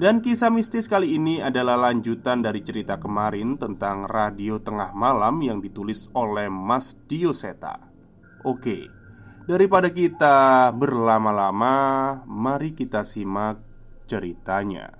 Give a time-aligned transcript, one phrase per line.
[0.00, 5.60] dan kisah mistis kali ini adalah lanjutan dari cerita kemarin tentang radio tengah malam yang
[5.60, 7.76] ditulis oleh Mas Dioseta.
[8.40, 8.88] Oke,
[9.44, 11.76] daripada kita berlama-lama,
[12.24, 13.60] mari kita simak
[14.08, 14.96] ceritanya.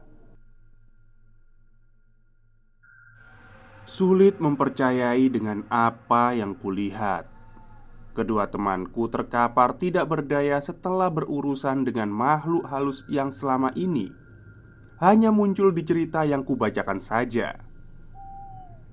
[3.88, 7.32] Sulit mempercayai dengan apa yang kulihat.
[8.12, 14.21] Kedua temanku terkapar tidak berdaya setelah berurusan dengan makhluk halus yang selama ini
[15.02, 17.58] hanya muncul di cerita yang kubacakan saja.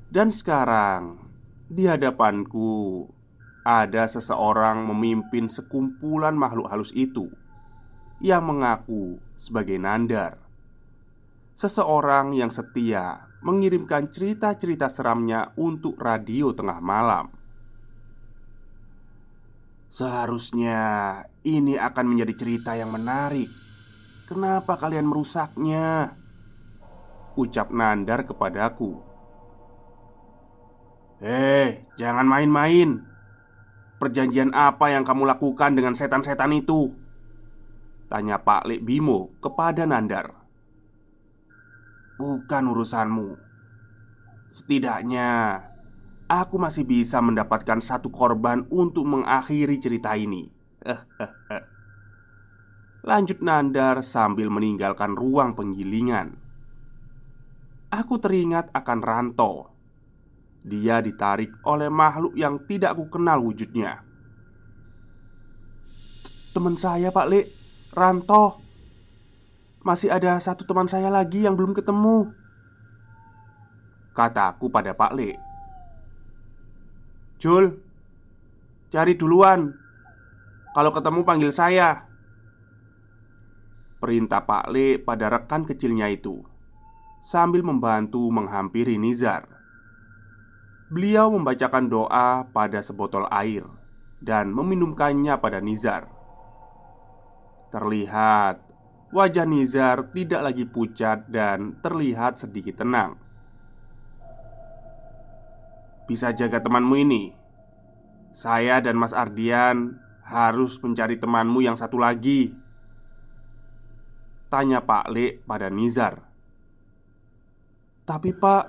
[0.10, 1.22] Dan sekarang,
[1.70, 3.06] di hadapanku
[3.62, 7.30] ada seseorang memimpin sekumpulan makhluk halus itu
[8.26, 10.42] yang mengaku sebagai Nandar.
[11.54, 17.30] Seseorang yang setia mengirimkan cerita-cerita seramnya untuk radio tengah malam.
[19.94, 20.82] Seharusnya
[21.46, 23.69] ini akan menjadi cerita yang menarik
[24.30, 26.14] Kenapa kalian merusaknya?
[27.34, 29.02] Ucap Nandar kepadaku.
[31.18, 33.02] Eh, jangan main-main.
[33.98, 36.94] Perjanjian apa yang kamu lakukan dengan setan-setan itu?
[38.06, 40.38] Tanya Pak Lek Bimo kepada Nandar.
[42.22, 43.34] Bukan urusanmu.
[44.46, 45.58] Setidaknya
[46.30, 50.54] Aku masih bisa mendapatkan satu korban untuk mengakhiri cerita ini
[53.00, 56.36] Lanjut Nandar sambil meninggalkan ruang penggilingan.
[57.90, 59.72] Aku teringat akan Ranto.
[60.68, 64.04] Dia ditarik oleh makhluk yang tidak aku kenal wujudnya.
[66.52, 67.48] Teman saya Pak Lek.
[67.96, 68.60] Ranto.
[69.80, 72.36] Masih ada satu teman saya lagi yang belum ketemu
[74.12, 75.40] Kataku pada Pak Lek.
[77.40, 77.80] Jul
[78.90, 79.70] Cari duluan.
[80.74, 82.09] Kalau ketemu panggil saya
[84.00, 86.40] Perintah Pak Le pada rekan kecilnya itu
[87.20, 89.44] Sambil membantu menghampiri Nizar.
[90.88, 93.68] Beliau membacakan doa pada sebotol air
[94.24, 96.08] Dan meminumkannya pada Nizar.
[97.76, 98.70] Terlihat
[99.10, 103.18] Wajah Nizar tidak lagi pucat dan terlihat sedikit tenang.
[106.06, 107.34] Bisa jaga temanmu ini.
[108.30, 109.98] Saya dan Mas Ardian
[110.30, 112.54] harus mencari temanmu yang satu lagi
[114.50, 116.26] Tanya Pak Le pada Nizar.
[118.10, 118.66] Tapi pak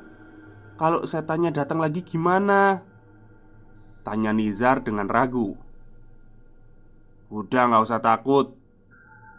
[0.77, 2.85] Kalau setannya datang lagi gimana?
[4.05, 5.57] Tanya Nizar dengan ragu.
[7.33, 8.53] Udah nggak usah takut.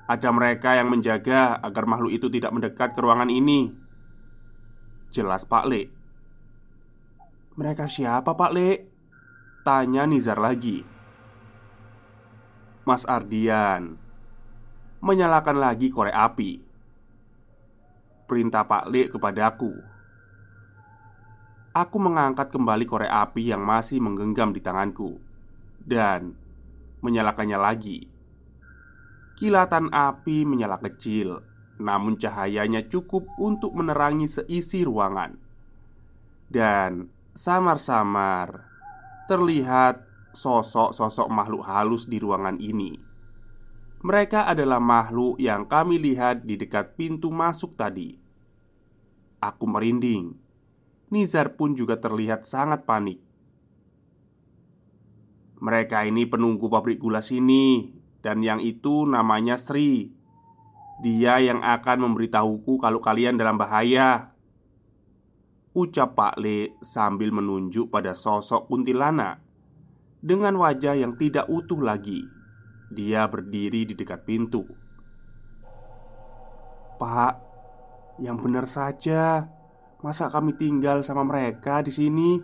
[0.10, 3.72] Ada mereka yang menjaga agar makhluk itu tidak mendekat ke ruangan ini
[5.14, 5.88] Jelas Pak Le
[7.56, 8.70] Mereka siapa Pak Le?
[9.62, 10.82] Tanya Nizar lagi.
[12.82, 14.11] Mas Ardian
[15.02, 16.62] Menyalakan lagi korek api.
[18.30, 19.74] Perintah Pak Lek kepadaku
[21.74, 25.18] Aku mengangkat kembali korek api yang masih menggenggam di tanganku
[25.82, 26.38] Dan
[27.02, 28.06] menyalakannya lagi.
[29.42, 31.42] Kilatan api menyala kecil
[31.82, 35.34] Namun cahayanya cukup untuk menerangi seisi ruangan.
[36.46, 38.70] Dan samar-samar
[39.26, 40.06] Terlihat
[40.38, 43.11] sosok-sosok makhluk halus di ruangan ini
[44.02, 48.18] Mereka adalah makhluk yang kami lihat di dekat pintu masuk tadi.
[49.38, 50.34] Aku merinding.
[51.14, 53.22] Nizar pun juga terlihat sangat panik.
[55.62, 57.94] Mereka ini penunggu pabrik gula sini
[58.26, 60.10] Dan yang itu namanya Sri.
[61.06, 64.34] Dia yang akan memberitahuku kalau kalian dalam bahaya.
[65.78, 69.46] Ucap Pak Le sambil menunjuk pada sosok kuntilanak
[70.26, 72.41] Dengan wajah yang tidak utuh lagi
[72.92, 74.68] Dia berdiri di dekat pintu.
[77.00, 77.34] Pak,
[78.20, 79.48] yang benar saja.
[80.04, 82.36] Masa kami tinggal sama mereka di sini?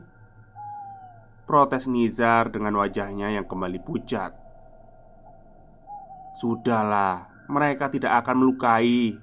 [1.44, 4.32] Protes Nizar dengan wajahnya yang kembali pucat.
[6.40, 9.20] Sudahlah, mereka tidak akan melukai.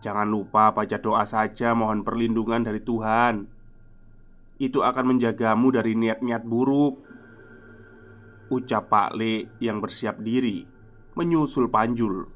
[0.00, 3.46] Jangan lupa baca doa saja mohon perlindungan dari Tuhan.
[4.56, 7.11] Itu akan menjagamu dari niat-niat buruk
[8.52, 10.60] Ucap Pak Le yang bersiap diri
[11.16, 12.28] Menyusul Panjul.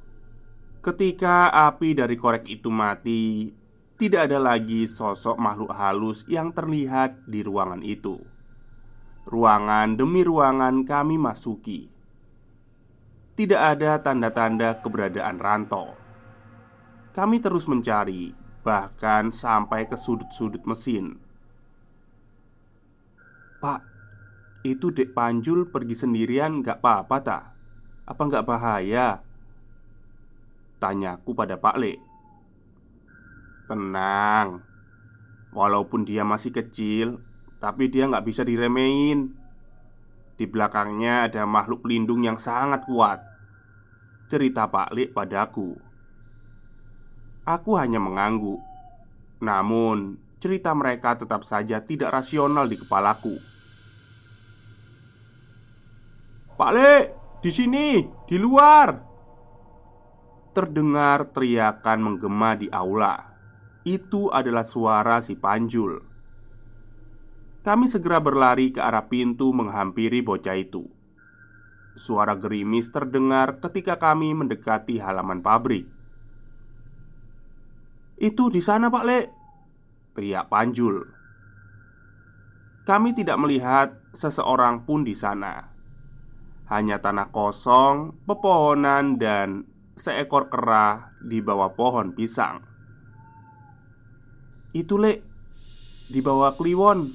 [0.80, 3.52] Ketika api dari korek itu mati
[4.00, 8.16] Tidak ada lagi sosok makhluk halus yang terlihat di ruangan itu.
[9.28, 11.92] Ruangan demi ruangan kami masuki.
[13.36, 15.92] Tidak ada tanda-tanda keberadaan Ranto.
[17.12, 21.22] Kami terus mencari Bahkan sampai ke sudut-sudut mesin.
[23.62, 23.95] Pak,
[24.74, 27.44] itu Dek Panjul pergi sendirian gak apa-apa tak?
[28.06, 29.22] Apa gak bahaya?
[30.82, 31.94] Tanyaku pada Pak Le
[33.64, 34.60] Tenang
[35.56, 37.22] Walaupun dia masih kecil
[37.56, 39.32] tapi dia nggak bisa diremehin.
[40.36, 43.24] Di belakangnya ada makhluk pelindung yang sangat kuat
[44.28, 45.72] Cerita Pak Lik padaku
[47.48, 48.60] Aku hanya mengangguk.
[49.40, 53.55] Namun cerita mereka tetap saja tidak rasional di kepalaku
[56.56, 57.04] Pak Lik,
[57.44, 58.88] di sini, di luar
[60.56, 63.14] Terdengar teriakan menggema di aula
[63.84, 66.16] Itu adalah suara si Panjul
[67.66, 70.86] kami segera berlari ke arah pintu menghampiri bocah itu.
[71.98, 75.82] Suara gerimis terdengar ketika kami mendekati halaman pabrik.
[78.14, 79.26] "Itu di sana, Pak Lek!"
[80.14, 81.10] teriak Panjul.
[82.86, 85.75] Kami tidak melihat seseorang pun di sana.
[86.66, 92.62] Hanya tanah kosong, pepohonan, dan seekor kera di bawah pohon pisang.
[94.74, 95.22] "Itu, Lek,
[96.10, 97.14] di bawah kliwon,"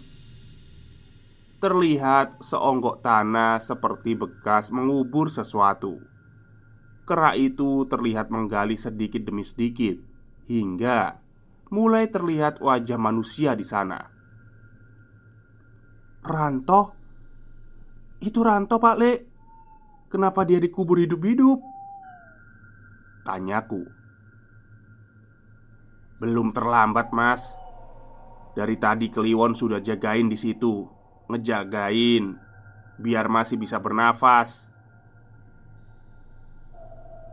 [1.62, 6.02] terlihat seonggok tanah seperti bekas mengubur sesuatu.
[7.06, 10.00] Kera itu terlihat menggali sedikit demi sedikit
[10.48, 11.20] hingga
[11.70, 14.00] mulai terlihat wajah manusia di sana.
[16.22, 16.82] Ranto,
[18.22, 19.31] itu Ranto, Pak Le.
[20.12, 21.64] Kenapa dia dikubur hidup-hidup?
[23.24, 23.88] Tanyaku.
[26.20, 27.56] Belum terlambat, Mas.
[28.52, 30.84] Dari tadi Kliwon sudah jagain di situ
[31.32, 32.36] ngejagain
[33.00, 34.68] biar masih bisa bernafas.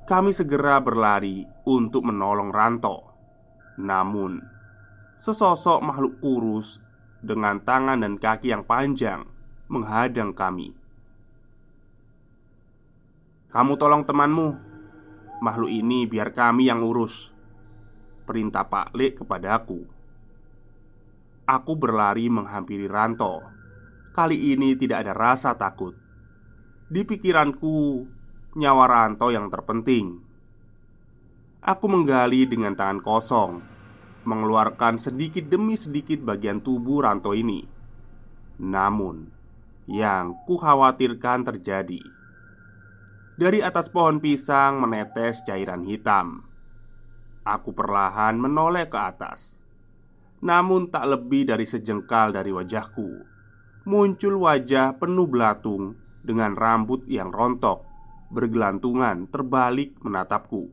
[0.07, 2.97] Kami segera berlari untuk menolong Ranto.
[3.83, 4.39] Namun,
[5.19, 6.79] sesosok makhluk kurus
[7.19, 9.27] dengan tangan dan kaki yang panjang
[9.67, 10.78] menghadang kami.
[13.49, 14.49] "Kamu tolong temanmu.
[15.40, 17.33] Makhluk ini biar kami yang urus."
[18.28, 19.99] Perintah Pak Lek kepadaku.
[21.49, 23.40] Aku berlari menghampiri Ranto
[24.12, 25.97] Kali ini tidak ada rasa takut
[26.93, 28.05] Di pikiranku
[28.52, 30.21] Nyawa Ranto yang terpenting
[31.64, 33.64] Aku menggali dengan tangan kosong
[34.28, 37.64] Mengeluarkan sedikit demi sedikit bagian tubuh Ranto ini
[38.61, 39.33] Namun
[39.88, 42.18] Yang kukhawatirkan terjadi
[43.38, 46.42] Dari atas pohon pisang menetes cairan hitam
[47.47, 49.62] Aku perlahan menoleh ke atas
[50.42, 53.38] Namun tak lebih dari sejengkal dari wajahku
[53.88, 57.88] muncul wajah penuh belatung dengan rambut yang rontok,
[58.28, 60.68] bergelantungan terbalik menatapku.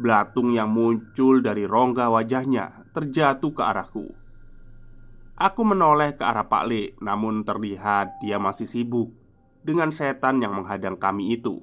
[0.00, 4.06] Belatung yang muncul dari rongga wajahnya terjatuh ke arahku.
[5.36, 9.12] Aku menoleh ke arah Pak Le, namun terlihat dia masih sibuk
[9.62, 11.62] dengan setan yang menghadang kami itu.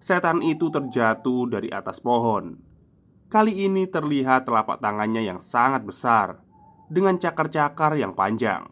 [0.00, 2.56] Setan itu terjatuh dari atas pohon.
[3.28, 6.40] Kali ini terlihat telapak tangannya yang sangat besar
[6.88, 8.64] dengan cakar-cakar yang panjang.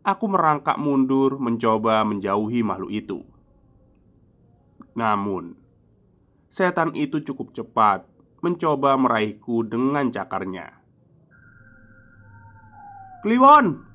[0.00, 3.20] Aku merangkak mundur mencoba menjauhi makhluk itu.
[4.96, 5.52] Namun,
[6.48, 8.08] setan itu cukup cepat
[8.40, 10.80] mencoba meraihku dengan cakarnya.
[13.26, 13.87] "Kliwon!"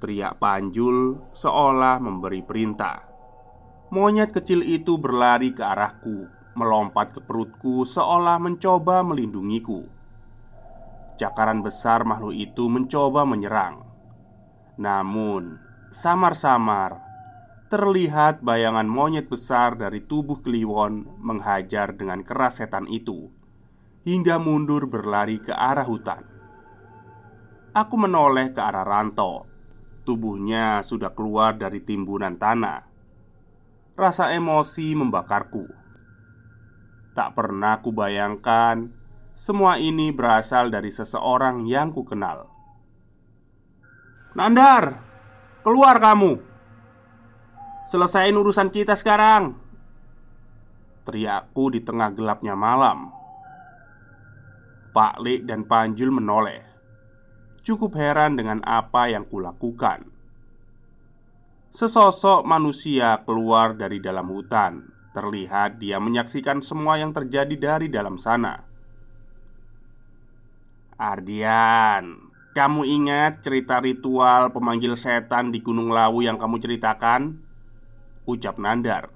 [0.00, 3.04] Teriak Panjul seolah memberi perintah.
[3.92, 6.24] Monyet kecil itu berlari ke arahku,
[6.56, 9.84] melompat ke perutku seolah mencoba melindungiku.
[11.20, 13.84] Cakaran besar makhluk itu mencoba menyerang.
[14.80, 15.60] Namun,
[15.92, 17.10] samar-samar
[17.68, 23.30] terlihat bayangan monyet besar dari tubuh Kliwon menghajar dengan keras setan itu
[24.02, 26.24] hingga mundur berlari ke arah hutan.
[27.70, 29.49] Aku menoleh ke arah Ranto.
[30.10, 32.82] Tubuhnya sudah keluar dari timbunan tanah
[33.94, 35.70] Rasa emosi membakarku.
[37.14, 38.90] Tak pernah kubayangkan
[39.38, 42.50] semua ini berasal dari seseorang yang kukenal.
[44.34, 44.98] Nandar,
[45.62, 46.42] keluar kamu.
[47.86, 49.54] Selesaiin urusan kita sekarang.
[51.06, 53.14] Teriakku di tengah gelapnya malam.
[54.90, 56.69] Pak Le dan Panjul menoleh.
[57.60, 60.08] Cukup heran dengan apa yang kulakukan.
[61.70, 64.90] Sesosok manusia keluar dari dalam hutan.
[65.12, 68.62] Terlihat dia menyaksikan semua yang terjadi dari dalam sana.
[70.96, 77.38] Ardian, kamu ingat cerita ritual pemanggil setan di Gunung Lawu yang kamu ceritakan?
[78.26, 79.12] Ucap Nandar.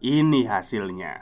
[0.00, 1.20] Ini hasilnya.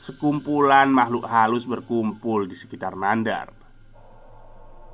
[0.00, 3.59] Sekumpulan makhluk halus berkumpul di sekitar Nandar.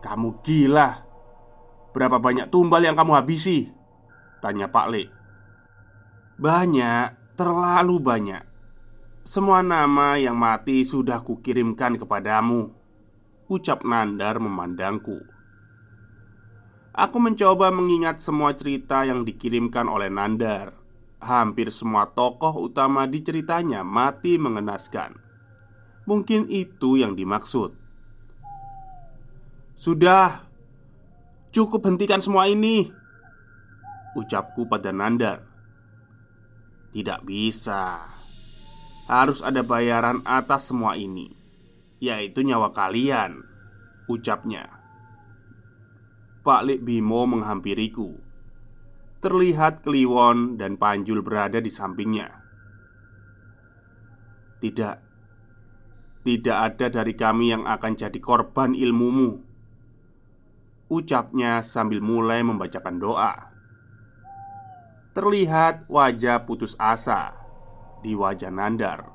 [0.01, 1.07] Kamu gila.
[1.97, 3.69] Berapa banyak tumbal yang kamu habisi?
[4.45, 5.05] Tanya Pak Le.
[6.37, 8.45] Banyak, terlalu banyak.
[9.25, 12.69] Semua nama yang mati sudah kukirimkan kepadamu
[13.47, 15.23] Ucap Nandar memandangku.
[16.91, 20.75] Aku mencoba mengingat semua cerita yang dikirimkan oleh Nandar.
[21.23, 25.15] Hampir semua tokoh utama di ceritanya mati mengenaskan.
[26.11, 27.86] Mungkin itu yang dimaksud
[29.77, 30.49] Sudah.
[31.53, 32.89] Cukup hentikan semua ini.
[34.17, 35.45] Ucapku pada Nandar
[36.93, 38.01] Tidak bisa.
[39.05, 41.29] Harus ada bayaran atas semua ini
[42.01, 43.45] Yaitu nyawa kalian
[44.09, 44.65] Ucapnya.
[46.41, 48.17] Pak Lik Bimo menghampiriku.
[49.19, 52.31] Terlihat Kliwon dan Panjul berada di sampingnya.
[54.63, 54.97] Tidak.
[56.23, 59.46] Tidak ada dari kami yang akan jadi korban ilmumu
[60.87, 63.57] Ucapnya sambil mulai membacakan doa
[65.17, 67.33] Terlihat wajah putus asa
[68.05, 69.09] di wajah Nandar.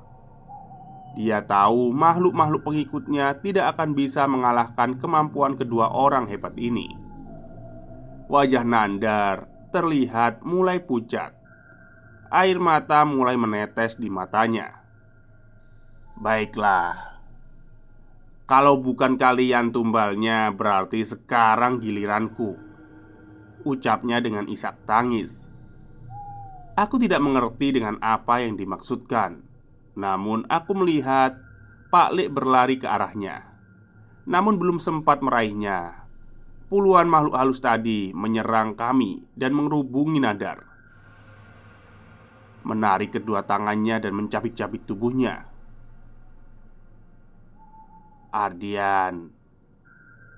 [1.14, 6.90] Dia tahu makhluk-makhluk pengikutnya tidak akan bisa mengalahkan kemampuan kedua orang hebat ini.
[8.26, 11.38] Wajah Nandar terlihat mulai pucat.
[12.34, 14.82] Air mata mulai menetes di matanya.
[16.18, 17.11] Baiklah,
[18.52, 22.52] kalau bukan kalian tumbalnya, berarti sekarang giliranku.
[23.64, 25.48] Ucapnya dengan isak tangis.
[26.76, 29.40] Aku tidak mengerti dengan apa yang dimaksudkan.
[29.96, 31.32] Namun, aku melihat
[31.88, 33.56] Pak Lek berlari ke arahnya.
[34.28, 36.04] Namun, belum sempat meraihnya.
[36.68, 40.60] Puluhan makhluk halus tadi menyerang kami dan mengerubungi Nadar.
[42.68, 45.51] Menarik kedua tangannya dan mencabik-cabik tubuhnya.
[48.32, 49.28] Ardian,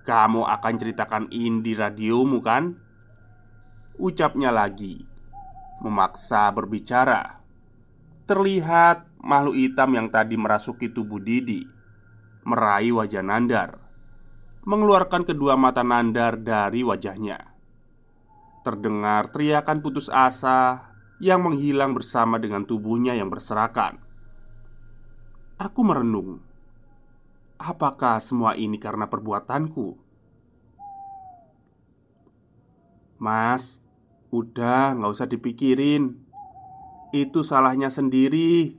[0.03, 2.75] kamu akan ceritakan ini di radiomu kan?
[3.97, 5.01] Ucapnya lagi
[5.79, 7.39] memaksa berbicara.
[8.27, 11.75] Terlihat makhluk hitam yang tadi merasuki tubuh Didi
[12.45, 13.81] meraih wajah Nandar,
[14.69, 17.41] mengeluarkan kedua mata Nandar dari wajahnya.
[18.61, 24.01] Terdengar teriakan putus asa yang menghilang bersama dengan tubuhnya yang berserakan.
[25.57, 26.45] Aku merenung,
[27.65, 29.97] apakah semua ini karena perbuatanku?
[33.17, 33.85] Mas,
[34.35, 36.19] Udah, nggak usah dipikirin.
[37.15, 38.75] Itu salahnya sendiri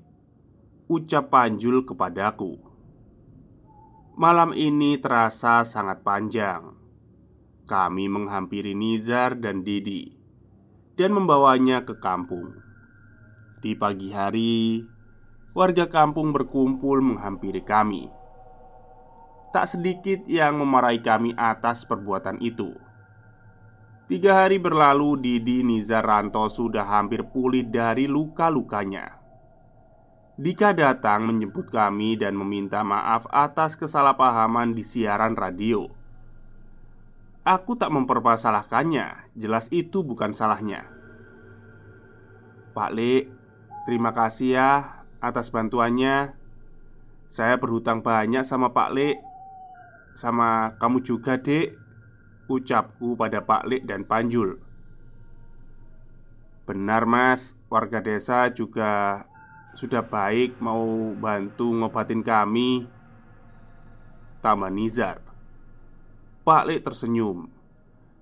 [0.92, 2.60] Ucap Panjul kepadaku.
[4.20, 6.76] Malam ini terasa sangat panjang.
[7.72, 10.14] Kami menghampiri Nizar dan Didi
[11.00, 12.60] Dan membawanya ke kampung.
[13.64, 14.84] Di pagi hari
[15.56, 18.12] Warga kampung berkumpul menghampiri kami
[19.56, 22.76] tak sedikit yang memarahi kami atas perbuatan itu.
[24.12, 29.16] Tiga hari berlalu, Didi Nizar Ranto sudah hampir pulih dari luka-lukanya.
[30.36, 35.88] Dika datang menjemput kami dan meminta maaf atas kesalahpahaman di siaran radio.
[37.48, 40.92] Aku tak mempermasalahkannya, jelas itu bukan salahnya.
[42.76, 43.32] Pak Le,
[43.88, 44.72] terima kasih ya
[45.24, 46.36] atas bantuannya.
[47.32, 49.35] Saya berhutang banyak sama Pak Le,
[50.16, 51.76] sama kamu juga, Dek.
[52.48, 54.56] Ucapku pada Pak Lik dan Panjul.
[56.66, 59.26] Benar mas, warga desa juga
[59.76, 62.88] sudah baik mau bantu ngobatin kami.
[64.40, 65.20] Tambah Nizar.
[66.46, 67.50] Pak Lik tersenyum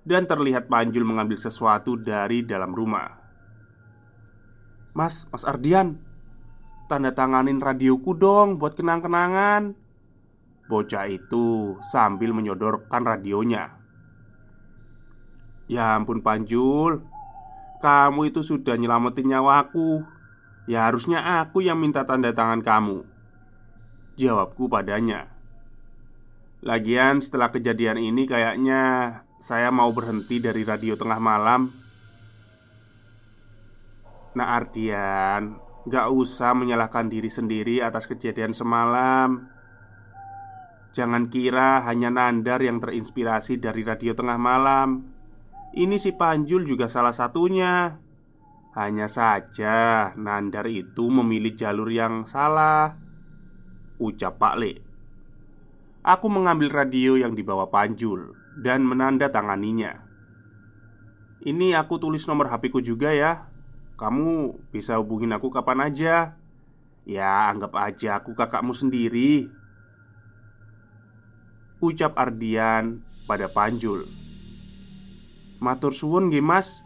[0.00, 3.20] Dan terlihat Panjul mengambil sesuatu dari dalam rumah.
[4.96, 6.00] Mas, Mas Ardian
[6.88, 9.83] Tanda tanganin radioku dong buat kenang-kenangan
[10.64, 13.76] Bocah itu sambil menyodorkan radionya.
[15.68, 17.04] Ya ampun Panjul.
[17.84, 20.00] Kamu itu sudah nyelamatin nyawaku
[20.64, 23.04] Ya harusnya aku yang minta tanda tangan kamu.
[24.16, 25.28] Jawabku padanya.
[26.64, 28.80] Lagian setelah kejadian ini kayaknya
[29.36, 31.68] Saya mau berhenti dari radio tengah malam.
[34.32, 39.53] Nah Ardian Gak usah menyalahkan diri sendiri atas kejadian semalam
[40.94, 45.14] Jangan kira hanya Nandar yang terinspirasi dari radio tengah malam
[45.74, 47.98] ini si Panjul juga salah satunya.
[48.78, 52.94] Hanya saja Nandar itu memilih jalur yang salah.
[53.98, 54.72] Ucap Pak Le.
[56.06, 59.98] Aku mengambil radio yang dibawa Panjul dan menandatanganinya.
[61.42, 63.50] Ini aku tulis nomor HP ku juga ya.
[63.98, 66.38] Kamu bisa hubungin aku kapan aja.
[67.02, 69.50] Ya, anggap aja aku kakakmu sendiri.
[71.84, 74.08] Ucap Ardian pada Panjul.
[75.60, 76.80] Matur suwun nggih Mas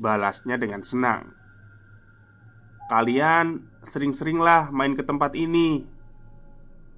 [0.00, 1.36] Balasnya dengan senang.
[2.88, 5.84] Kalian sering-seringlah main ke tempat ini.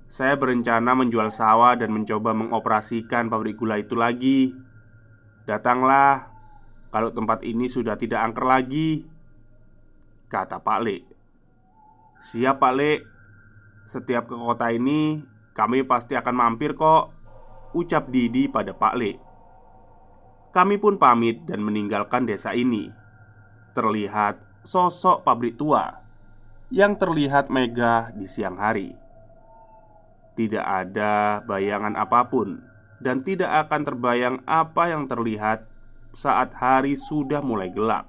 [0.06, 4.54] Saya berencana menjual sawah dan mencoba mengoperasikan pabrik gula itu lagi.
[5.46, 6.30] Datanglah
[6.90, 9.06] Kalau tempat ini sudah tidak angker lagi
[10.26, 10.96] Kata Pak Le
[12.18, 12.92] Siap Pak Le
[13.86, 15.22] Setiap ke kota ini
[15.54, 17.15] Kami pasti akan mampir kok
[17.74, 19.26] Ucap Didi pada Pak Le
[20.56, 22.88] kami pun pamit dan meninggalkan desa ini.
[23.76, 26.00] Terlihat sosok pabrik tua
[26.72, 28.96] yang terlihat megah di siang hari.
[30.32, 32.64] Tidak ada bayangan apa pun,
[33.04, 35.68] dan tidak akan terbayang apa yang terlihat
[36.16, 38.08] saat hari sudah mulai gelap,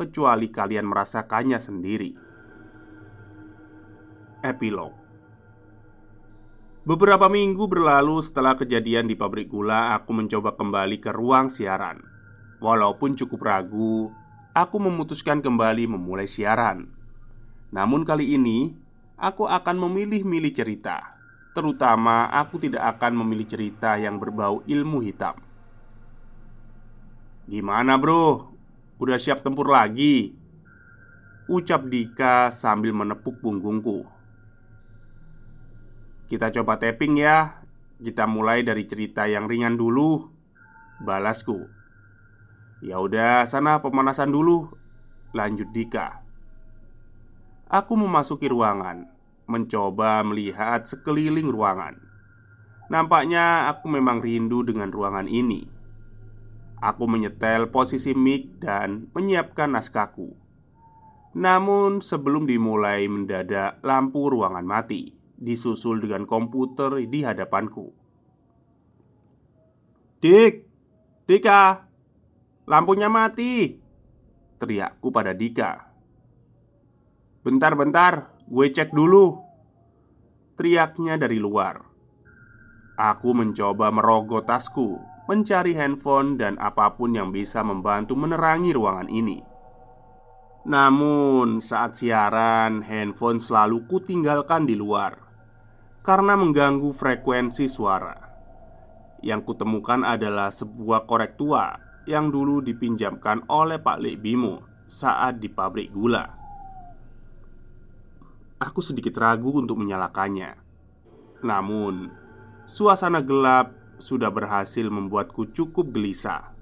[0.00, 2.16] kecuali kalian merasakannya sendiri.
[4.40, 5.05] Epilog
[6.86, 11.98] Beberapa minggu berlalu setelah kejadian di pabrik gula, aku mencoba kembali ke ruang siaran.
[12.62, 14.14] Walaupun cukup ragu,
[14.54, 16.86] aku memutuskan kembali memulai siaran.
[17.74, 18.70] Namun kali ini,
[19.18, 21.18] aku akan memilih-milih cerita.
[21.58, 25.42] Terutama, aku tidak akan memilih cerita yang berbau ilmu hitam.
[27.50, 28.54] Gimana, bro?
[29.02, 30.38] Udah siap tempur lagi?
[31.50, 34.15] Ucap Dika sambil menepuk punggungku.
[36.26, 37.62] Kita coba tapping ya.
[38.02, 40.26] Kita mulai dari cerita yang ringan dulu.
[40.98, 41.70] Balasku.
[42.82, 44.74] Ya udah, sana pemanasan dulu.
[45.30, 46.26] Lanjut Dika.
[47.70, 49.06] Aku memasuki ruangan.
[49.46, 52.02] Mencoba melihat sekeliling ruangan.
[52.90, 55.70] Nampaknya aku memang rindu dengan ruangan ini.
[56.82, 60.34] Aku menyetel posisi mic dan menyiapkan naskahku.
[61.38, 67.92] Namun sebelum dimulai mendadak lampu ruangan mati disusul dengan komputer di hadapanku.
[70.24, 70.54] "Dik,
[71.28, 71.84] Dika,
[72.64, 73.76] lampunya mati!"
[74.56, 75.92] teriakku pada Dika.
[77.44, 79.44] "Bentar-bentar, gue cek dulu."
[80.56, 81.84] Teriaknya dari luar.
[82.96, 84.96] Aku mencoba merogoh tasku,
[85.28, 89.44] mencari handphone dan apa pun yang bisa membantu menerangi ruangan ini.
[90.64, 95.25] Namun, saat siaran, handphone selalu kutinggalkan di luar
[96.06, 98.14] karena mengganggu frekuensi suara.
[99.26, 101.74] Yang kutemukan adalah sebuah korek tua
[102.06, 106.22] yang dulu dipinjamkan oleh Pak Lek Bimo saat di pabrik gula.
[108.62, 110.54] Aku sedikit ragu untuk menyalakannya.
[111.42, 112.06] Namun,
[112.70, 116.54] suasana gelap sudah berhasil membuatku cukup gelisah.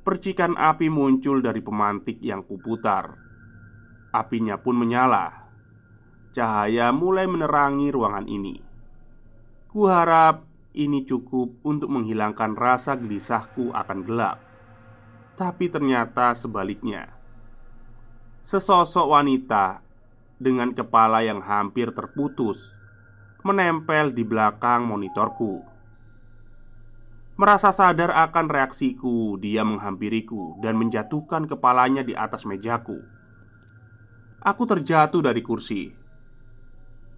[0.00, 3.12] Percikan api muncul dari pemantik yang kuputar.
[4.10, 5.39] Apinya pun menyala
[6.30, 8.62] Cahaya mulai menerangi ruangan ini.
[9.66, 10.46] Kuharap
[10.78, 14.38] ini cukup untuk menghilangkan rasa gelisahku akan gelap.
[15.34, 17.10] Tapi ternyata sebaliknya.
[18.46, 19.82] Sesosok wanita
[20.38, 22.78] dengan kepala yang hampir terputus
[23.42, 25.64] menempel di belakang monitorku.
[27.40, 33.00] Merasa sadar akan reaksiku, dia menghampiriku dan menjatuhkan kepalanya di atas mejaku.
[34.44, 35.99] Aku terjatuh dari kursi.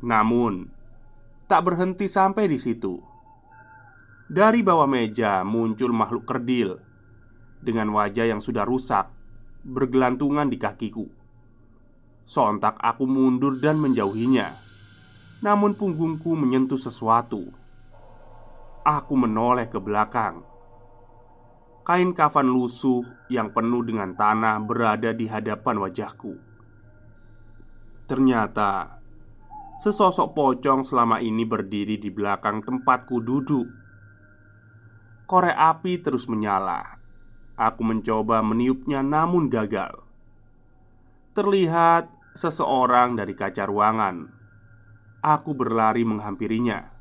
[0.03, 0.69] Namun,
[1.47, 2.99] tak berhenti sampai di situ.
[4.27, 6.79] Dari bawah meja muncul makhluk kerdil
[7.63, 9.09] dengan wajah yang sudah rusak,
[9.63, 11.07] bergelantungan di kakiku.
[12.27, 14.59] Sontak aku mundur dan menjauhinya.
[15.43, 17.63] Namun punggungku menyentuh sesuatu
[18.83, 20.43] Aku menoleh ke belakang.
[21.87, 26.35] Kain kafan lusuh yang penuh dengan tanah berada di hadapan wajahku.
[28.11, 29.02] Ternyata
[29.79, 33.69] sesosok pocong selama ini berdiri di belakang tempatku duduk.
[35.25, 37.01] Korek api terus menyala.
[37.57, 40.05] Aku mencoba meniupnya, namun gagal.
[41.33, 44.29] Terlihat seseorang dari kaca ruangan.
[45.23, 46.93] Aku berlari menghampirinya.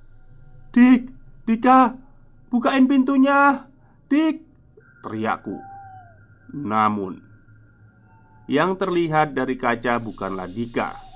[0.71, 1.97] "Dik, Dika,
[2.53, 3.65] bukain pintunya
[4.12, 4.43] Dik
[5.01, 5.57] Teriakku
[6.53, 7.23] Namun
[8.45, 11.11] Yang terlihat dari kaca bukanlah Dika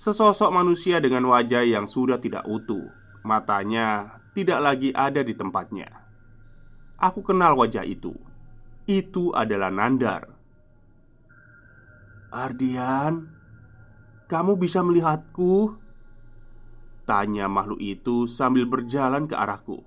[0.00, 2.88] Sesosok manusia dengan wajah yang sudah tidak utuh.
[3.20, 5.92] Matanya tidak lagi ada di tempatnya.
[6.96, 8.16] Aku kenal wajah itu.
[8.88, 10.24] Itu adalah Nandar.
[12.32, 13.28] Ardian
[14.24, 15.76] Kamu bisa melihatku?
[17.04, 19.84] Tanya makhluk itu sambil berjalan ke arahku.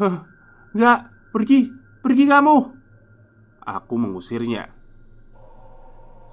[0.00, 0.24] Hah,
[0.72, 1.68] enggak, pergi,
[2.00, 2.56] pergi kamu.
[3.68, 4.64] Aku mengusirnya.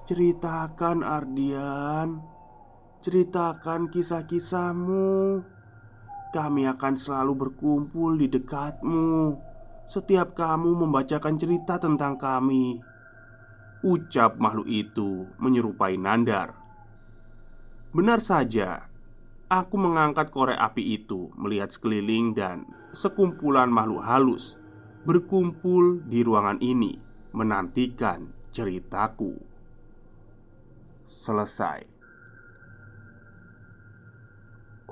[0.08, 2.32] Ceritakan Ardian
[3.02, 5.42] Ceritakan kisah-kisahmu
[6.30, 9.34] Kami akan selalu berkumpul di dekatmu
[9.90, 12.78] Setiap kamu membacakan cerita tentang kami
[13.82, 16.54] Ucap makhluk itu menyerupai Nandar
[17.90, 18.86] Benar saja
[19.52, 22.64] Aku mengangkat korek api itu, melihat sekeliling, dan
[22.96, 24.56] sekumpulan makhluk halus
[25.04, 26.96] berkumpul di ruangan ini,
[27.36, 29.36] menantikan ceritaku.
[31.04, 31.91] Selesai.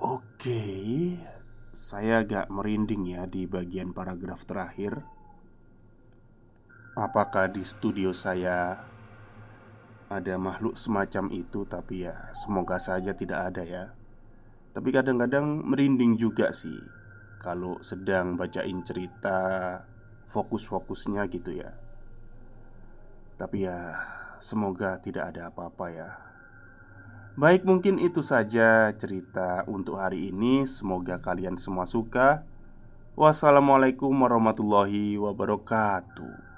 [0.01, 0.65] Oke,
[1.77, 5.05] saya agak merinding ya di bagian paragraf terakhir.
[6.97, 8.81] Apakah di studio saya
[10.09, 11.69] ada makhluk semacam itu?
[11.69, 13.85] Tapi ya, semoga saja tidak ada ya.
[14.71, 16.79] Tapi kadang-kadang merinding juga sih
[17.43, 19.83] Kalau sedang bacain cerita
[20.31, 21.75] Fokus-fokusnya gitu ya
[23.35, 23.99] Tapi ya
[24.39, 26.30] Semoga tidak ada apa-apa ya
[27.39, 30.67] Baik mungkin itu saja cerita untuk hari ini.
[30.67, 32.43] Semoga kalian semua suka.
[33.15, 36.50] Wassalamualaikum warahmatullahi wabarakatuh